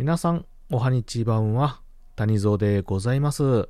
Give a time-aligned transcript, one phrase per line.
[0.00, 1.82] 皆さん、おはにちばんは、
[2.16, 3.68] 谷蔵でございます。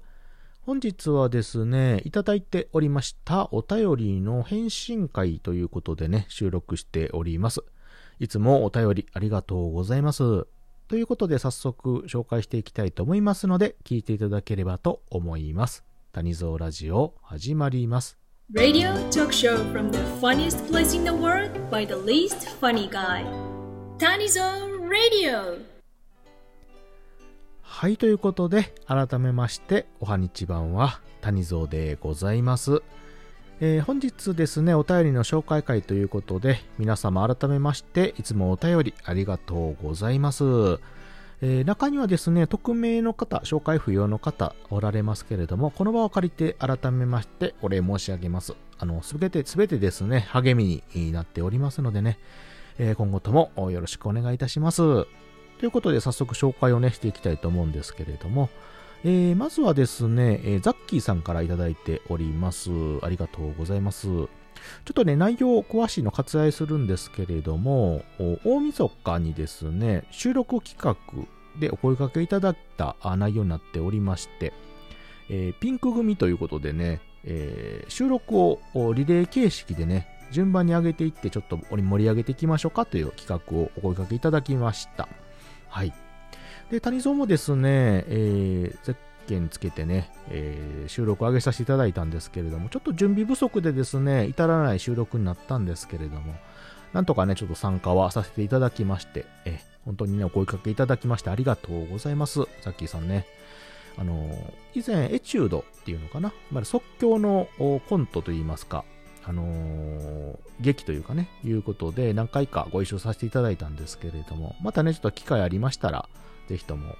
[0.60, 7.64] 本日はですね、いただいておりましたお便りの返信会ということでね、収録しております。
[8.21, 10.46] いつもお便りありがとうございます。
[10.87, 15.83] ということで早速紹介していきたいと思いますので、聞いていただければと思います。
[16.12, 18.20] 谷蔵ラジオ始まります。
[18.55, 23.24] Radio talk show from the funniest place in the world by the least funny guy.
[23.98, 25.70] Tanizo Radio.
[27.80, 32.83] はい、ということで、改めまして、おはにちばんは、谷蔵でございます。
[33.59, 40.45] えー本日ですね、お便りの紹介会ということで、皆様改めまして、いつもお便りありがとうございます。
[41.41, 48.56] えー中にはですね、匿名の方、紹介不要の方おられますけれども、この場を借りて改めましてお礼申し上げます。
[48.78, 52.19] あの、すべて、すべてですね、励みになっておりますのでね、
[52.78, 55.06] えー今後ともよろしくお願いいたします。
[55.60, 58.48] ということで早速紹介をねしていきたいと思うんですけれども、
[59.05, 62.70] えーまずはですね、えーザッキーさんからいただいております。
[63.02, 64.06] ありがとうございます。
[64.06, 64.28] ちょっ
[64.94, 68.02] とね、内容を詳しいの割愛するんですけれども、
[68.47, 70.97] 大晦日にですね、収録企画
[71.61, 74.55] でお声掛けいただいた内容になっておりまして、
[75.28, 78.61] えーピンク組ということでね、えー収録を
[78.95, 85.06] リレー形式でね、順番に上げていって、ちょっと盛り上げていきましょうかという企画をお声掛けいただきました。
[85.71, 85.93] はい。
[86.71, 96.35] で、谷蔵もですね、えー、ゼッケンつけてね、えー収録を上げさせていただいたんですけれども、ちょっと準備不足でですね、至らない収録になったんですけれども、
[96.93, 102.41] なんとかね、ちょっと参加はさせていただきまして、えー本当にね、お声掛けいただきましてありがとうございます。
[102.63, 103.27] ザッキーさんね。
[103.97, 107.48] あのー以前、エチュードっていうのかな、まあ、即興の
[107.89, 108.85] コントといいますか、
[109.25, 116.07] あのー劇というかね、いうことで何回かご一緒させていただいたんですけれども、またね、ちょっと機会ありましたら、
[116.49, 116.97] ぜひとも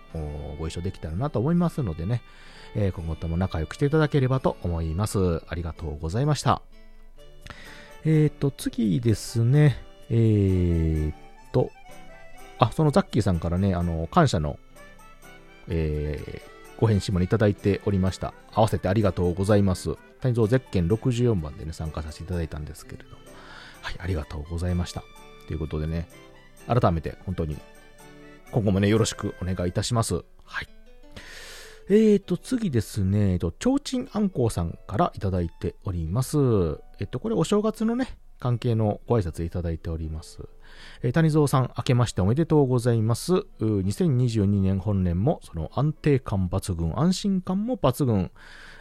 [0.59, 2.23] ご一緒できたらなと思いますのでね、
[2.75, 5.43] えー今後とも仲良くしていただければと思います。
[5.47, 6.63] ありがとうございました。
[8.05, 9.77] えーと、次ですね、
[10.09, 11.13] えー
[11.53, 11.70] と、
[12.59, 14.59] あ、そのザッキーさんからね、あの、感謝の、
[15.69, 18.33] えーご返信もいただいておりました。
[18.52, 19.96] 合わせてありがとうございます。
[20.23, 23.11] 谷蔵ゼッケン64番でね、参加させていただいたんですけれど、
[23.83, 25.05] はい、ありがとうございました。
[25.46, 26.08] ということでね、
[26.67, 27.58] 改めて本当に
[28.51, 30.24] 今後もね、よろしくお願いいたします。
[30.45, 30.68] はい。
[31.91, 36.39] えーと、次ですね、えっと、ちょうちんあんこうさんからいただいております。
[36.98, 40.48] えっと、これお正月のね、関係のご挨拶いただいております。
[41.02, 43.34] えー谷蔵さん、明けましておめでとうございます。
[43.61, 48.30] 2022年本年も、その安定感抜群、安心感も抜群、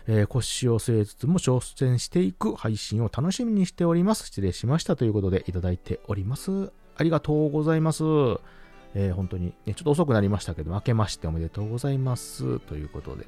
[0.07, 4.25] えー腰を据えつつも挑戦していく配信を楽しみにしております。
[4.27, 6.71] 失礼しましたということでいただいております。
[6.95, 8.03] ありがとうございます。
[8.95, 12.59] えー本当に、ね、ちょっと遅くなりましたけど、明けましておめでとうございます。
[12.61, 13.27] ということで、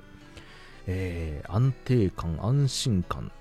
[0.88, 3.32] えー安定感、安心感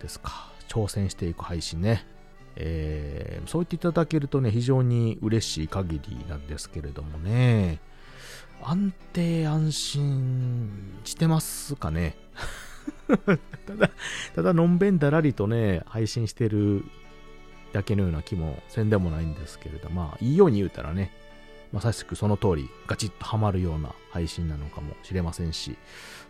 [0.00, 0.52] ですか。
[0.68, 2.13] 挑戦していく配信ね。
[2.56, 7.80] えーそう言っていただけるとね、非常に嬉しい限りなんですけれどもね。
[8.62, 12.16] 安定安心してますかね
[13.66, 13.90] ただ、
[14.34, 16.84] ただのんべんだらりとね、配信してる
[17.72, 21.12] だけのような気もせんでもないんですけれど、まあ、いいように言うたらね、
[21.72, 25.76] まさしくその通り、ガチッとハマるような配信なのかもしれませんし、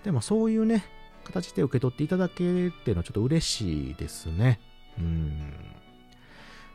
[0.02, 0.84] でもそういうね、
[1.24, 4.60] 形で受け取っていただけるっていうのはちょっと嬉しいですね。
[4.98, 5.52] うん。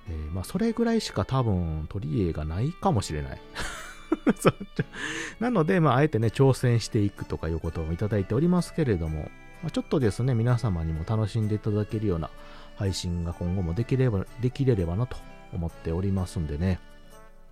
[0.10, 3.42] えーまあ、それぐらいしか多分取り柄がないかもしれない。
[5.40, 9.30] なので、まあ、あえてね、挑戦していくとかいうことをいただいておりますけれども、
[9.62, 12.30] まあ、ちょっとですね、皆様にも楽しんでいただけるような
[12.76, 15.18] 配信が今後もできれば、できればなと
[15.54, 16.80] 思っておりますんでね。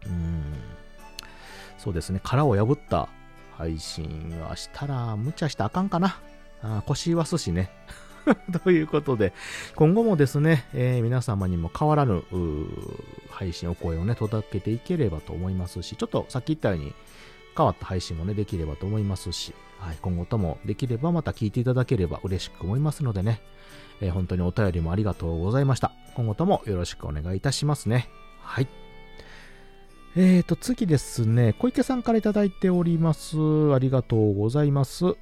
[0.06, 0.53] うん。
[1.78, 3.09] そうですね、殻を破った
[3.57, 6.19] 配信はしたら、無茶したあかんかな。
[6.62, 7.69] あ腰はすしね。
[8.63, 9.33] ということで、
[9.75, 12.23] 今後もですね、えー皆様にも変わらぬ
[13.29, 16.93] 配信、お声をね、届けていければと思いますし、ちょっとさっき言ったように
[17.55, 23.41] 変わった配信もね、できればと思いますし、はい、今後ともできればまた聞いていただければ嬉しく思いますのでね、
[24.02, 25.91] えー本当にお便りもありがとうございました。
[26.16, 28.09] 今後ともよろしくお願いいたしますね。
[28.41, 28.67] はい。
[30.16, 33.37] えーと、次ですね、小池さんからいただいております。
[33.73, 35.16] ありがとうございます。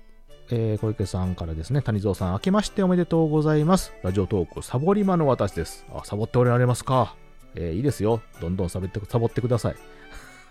[0.52, 3.94] えー小池さんからですね、谷蔵さん、明けましておめでとうございます。
[4.04, 5.86] ラジオトーク、サボり魔の私です。
[5.94, 7.16] あ、サボっておられますか。
[7.56, 8.22] えーいいですよ。
[8.42, 9.76] どんどんサボって、サボってください。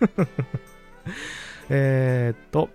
[1.71, 2.71] えっと、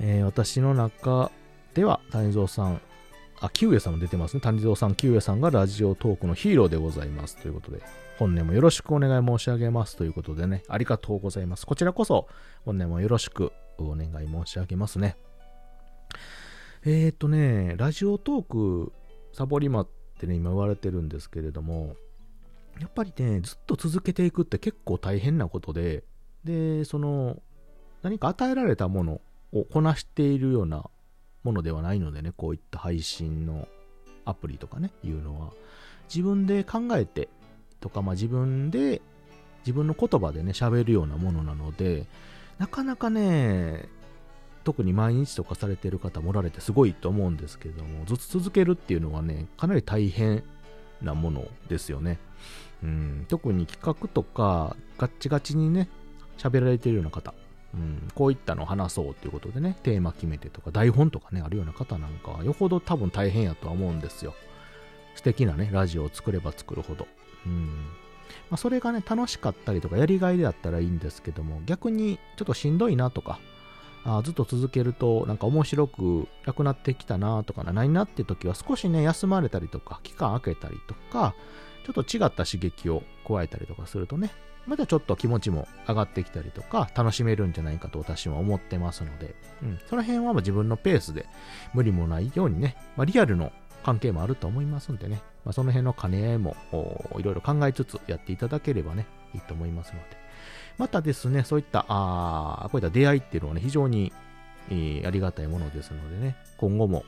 [0.00, 1.30] えー私の中
[1.74, 2.80] では、谷蔵さん、
[3.40, 4.40] あ、キウエさんも出てますね。
[4.40, 7.36] 谷蔵さん、キウエさんがラジオトークのヒーローでございます。
[7.36, 7.82] ということで、
[8.18, 9.96] 本年もよろしくお願い申し上げます。
[9.96, 11.66] ということでね、ありがとうございます。
[11.66, 12.28] こちらこそ、
[12.64, 15.16] 本年もよろしくお願い申し上げますね。
[16.86, 18.92] えーとね、ラジオトーク、
[19.32, 19.88] サボりまっ
[20.20, 21.96] てね、今言われてるんですけれども、
[22.78, 26.04] やっぱりね、ずっと続けていくって結構大変なことで、
[26.44, 27.40] で、その、
[28.02, 29.22] 何か与えられたもの
[29.52, 30.84] をこなしているような
[31.42, 33.66] ものではないのでね、こういった配信の
[34.26, 35.52] アプリとかね、いうのは、
[36.14, 37.30] 自分で考えて
[37.80, 39.00] とか、まあ自分で、
[39.60, 42.06] 自分の言葉でね、喋るようなものなので、
[42.58, 43.88] なかなかね、
[44.64, 50.42] 特に毎日とかされてる方もおられてすごいと思うんですけども、ずっと続けるっていうのはね、かなり大変
[51.02, 52.18] なものですよね。
[52.82, 55.88] うん、特に企画とか、ガッチガチにね、
[56.38, 57.34] 喋られてるような方、
[57.74, 64.34] うん、こういったのを話そうということでね、テーマ決めてとか、台本とかね、あるような方なんかは、よほど多分大変やとは思うんですよ。
[65.14, 67.06] 素敵なね、ラジオを作れば作るほど。
[67.46, 67.66] うん
[68.50, 73.38] まあ、それがね、楽しかったりとか、やりがいであったらいいんですけども、逆にちょっとしんどいなとか、
[74.04, 81.34] あずっと続けるとなんか面白くなくなってきたなとかないなって時は少しね休まれたりとか期間空けたりとか
[81.86, 84.30] ちょっと違った刺激を加えたりとかするとね
[84.66, 91.26] またちょっと気持ちも上がってきたりとか楽しめるんじゃないかと私は思ってますので、うん、その辺はま自分のペースで
[91.74, 93.52] 無理もないようにね、まあ、リアルの
[93.84, 96.56] 関係もあると思いますんでね、まあ、その辺の兼ね合いも
[97.18, 100.24] いろいろ考えつつやっていただければねいいと思いますので。
[100.78, 104.12] またですね、そういった、あこういった出会いっていうのはね、非常に、
[104.70, 107.04] えー、ありがたいものですのでね、今後も、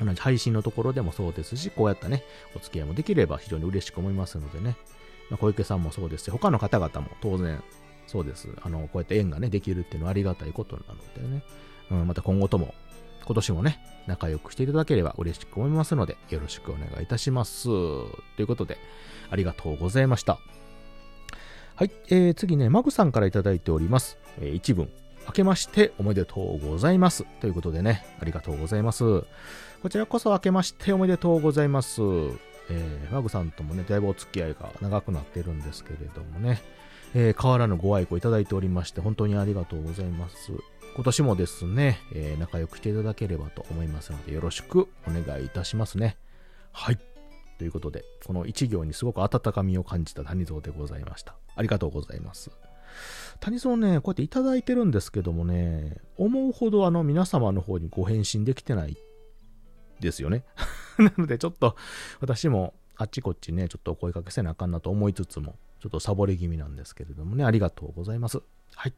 [0.00, 2.24] 同じ配信のところでもそうですし、こうやったね、
[2.56, 4.76] お付き合いもできれば非常に嬉しく思いますのでね、
[5.30, 7.62] まあ、小池さんもそうですし、他の方々も当然、
[8.06, 8.48] そうです。
[8.62, 11.42] あの、こうやって縁がね、できるっていうのはありがたいことなのでね、
[11.90, 12.74] うん、また今後とも、
[13.24, 17.64] 今年もね、仲良くしていただければ嬉しく思いますので、よろしくお願いいたします。
[17.66, 18.78] ということで、
[19.30, 20.38] ありがとうございました。
[21.80, 24.18] はい、えー、次ね、マグさんから頂いております。
[24.38, 24.90] えー、一文。
[25.26, 27.24] 明けましておめでとうございます。
[27.40, 29.22] ということでね、ありがとうございます。
[29.82, 32.02] こちらこそ明けましておめでとうございます。
[32.68, 36.60] えー、マグさんともね、だいぶお付き合いが長くなってるんですけれどもね、
[37.14, 40.52] えー、変わらぬご愛顧いただいておりまして、本当にありがとうございます。
[40.94, 46.18] 今年もですね、えー、仲良くしていただければと思いますので、よろしくお願いいたしますね。
[46.72, 46.98] はい。
[47.60, 51.34] ということで、この一行にすごく温かみを感じた谷蔵でございました。
[51.54, 52.50] ありがとうございます。
[53.38, 58.96] 谷蔵ね、こうやっていただいてるんですけどもね、思うほどあの皆様の方にご返信できてない
[60.00, 60.46] ですよね。
[60.96, 61.76] なのでちょっと
[62.20, 68.40] 私もあっちこっちね、ちょっとお声かけせなあかんなと思いつつも、ちょっとサボり気味なんですけれどもね、ありがとうございます。
[68.74, 68.94] はい。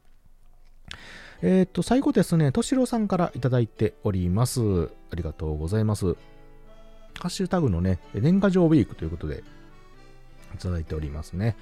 [1.41, 4.89] えっ、と、最後ですね、敏郎さんからいただいております。
[5.11, 6.15] ありがとうございます。
[7.19, 9.43] ハッシュタグのね、年賀状ウィークということで、
[10.53, 11.55] いただいておりますね。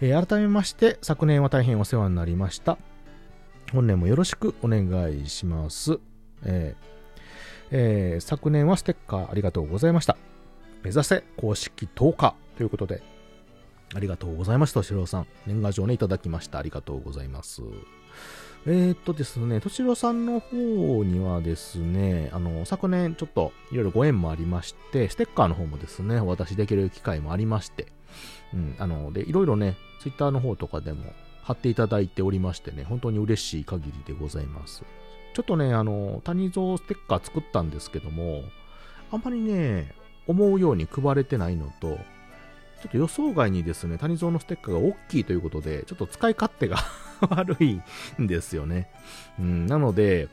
[0.00, 2.78] えー、改めまして、昨年は大変お世話になりました。
[3.72, 5.98] 本年もよろしくお願いします。
[6.44, 6.96] えー
[7.70, 10.16] えー、昨年はステッカーありがとうございました。
[10.82, 13.02] 目指せ公式10日ということで、
[13.94, 15.26] ありがとうございました、しろうさん。
[15.46, 16.58] 年賀状ね、いただきました。
[16.58, 17.62] ありがとうございます。
[18.68, 20.56] えー、っとですね、としろさんの方
[21.04, 27.86] にはですね、あの、昨年ちょっといろいろご縁もありまして、ステッカーの方もですね、お渡しできる機会もありまして、
[28.52, 34.82] うん、あの、で、いろいろね、ツイッターの方とかでも貼っていただいておりましてね、本当に嬉しい限りでございます。
[35.32, 38.42] ちょっとね、あの、谷蔵ステッカー作ったんですけども、
[39.12, 39.94] あんまりね、
[40.26, 41.98] 思うように配れてないのと、ちょ
[42.88, 46.78] っと予想外にですね、谷蔵のステッカーが大きいということで、ちょっと使い勝手が
[47.30, 47.80] 悪い
[48.20, 48.90] んですよね。
[49.38, 50.28] うん、なので、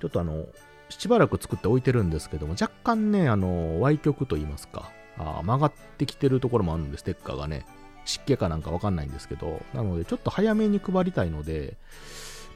[0.00, 0.46] ちょっとあの、
[0.88, 7.66] しばらく作っておいてるんですけども、若干ね、あの、歪曲と言いますか、あ曲がってきてるところもあるんで、ステッカーがね、
[8.04, 11.76] 湿気かなんかわかんないんですけど、なので、ちょっと早めに配りたいので、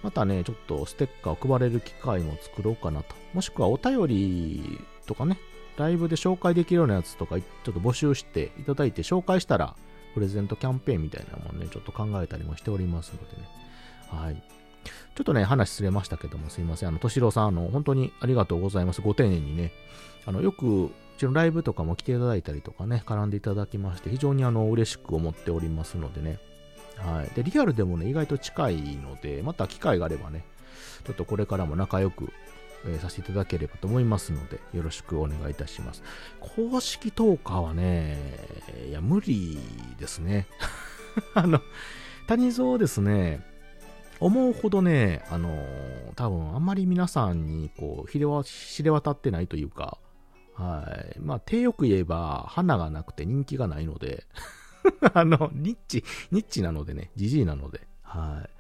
[0.03, 3.15] またね、ちょっとステッカーを配れる機会も作ろうかなと。
[3.35, 5.39] もしくはお便りとかね、
[5.77, 9.75] ライブで紹介できるようなやつとか、ちょっと募集していただいて紹介したら、
[10.15, 13.49] プレゼントキャンペーンみたいなもんね、ちょっと考えたりもしておりますのでね。
[14.09, 14.43] はい。
[15.15, 16.89] ちょっとね、話すれましたけども、すいません。
[16.89, 19.01] あの、としろさん、あの、本当にありがとうございます。
[19.01, 19.73] ご丁寧にね。
[20.27, 26.39] あの、よく、うちのライブとかも来ていただいたりとかね、絡んでいただきまして、非常にあの、嬉しく思っておりますのでね。
[26.97, 27.35] はい。
[27.35, 30.45] で、リアルでもね、意外と近いので、また機会があればね、
[31.05, 32.33] ちょっとこれからも仲良く
[32.87, 36.03] えー、させていただければと思いますので、よろしくお願いいたします。
[36.41, 38.19] 公式投下はね、
[38.89, 39.59] いや、無理
[39.99, 40.47] ですね。
[41.35, 41.61] あの、
[42.27, 43.45] 谷蔵ですね、
[44.21, 49.99] 思うほどね、あのー、多分あんまり皆さんにこう、知れ渡ってないというか、
[50.55, 51.19] はい。
[51.19, 54.25] まあ、手よく言えば、花がなくて人気がないので、
[55.15, 58.51] あの、ニッチ、ニッチなのでね、じじいなので、はい。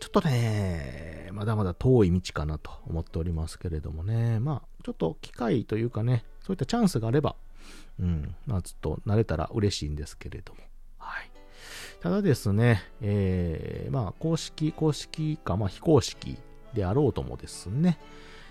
[0.00, 7.34] ちょっとね、まだまだ遠い道かなと思っておりますけれどもね、まあ、ちょっと機会というかね、そういったチャンスがあれば、
[7.98, 10.60] うん、まあ、ちょっと慣れたら嬉しいんですけれども、
[10.98, 11.30] はい。
[12.00, 16.38] ただですね、えー、まあ、公式、公式か、まあ、非公式
[16.72, 17.98] であろうともですね、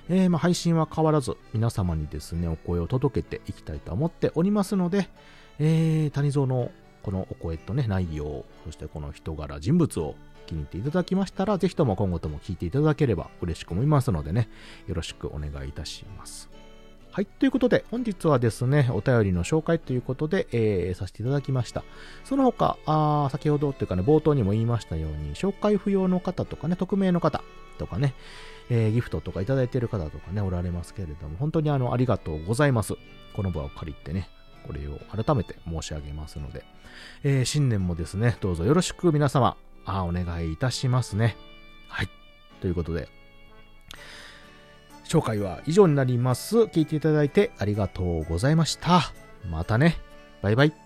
[0.10, 5.08] えー、まあ、配信は変わらず、皆様にですね、お声を届けていきたいと思っておりますので、
[5.60, 6.72] えー、谷蔵の
[7.04, 14.50] このお声とね、内容、そしてこの人柄、人物を気に入っていただきましたら、ぜひとも今後とも聞いていただければ嬉しく思いますのでね、
[14.88, 16.50] よろしくお願いいたします。
[17.12, 17.28] はい。
[17.28, 21.84] ということで、本日はですね、お便りの紹介ということで、えー、させていただきました。
[22.24, 27.44] その他、あ先ほどっていうかね、冒頭にも言いましたように、紹介不要の方とかね、匿名の方
[27.78, 28.16] とかね、
[28.72, 32.96] えー、ギフトとかいただいている方とかね、おられますけれども、本当にあの、ありがとうございます。
[33.36, 34.28] この場を借りてね、
[34.66, 36.66] これを改めて申し上げますので、
[37.24, 41.36] えー、新年もですね、どうぞよろしく皆様、あお願いいたしますね。
[41.88, 42.10] はい。
[42.62, 43.10] ということで、
[45.06, 46.58] 紹介は以上になります。
[46.64, 49.02] 聞いていただいてありがとうございました。
[49.50, 49.98] またね。
[50.42, 50.83] バイバイ。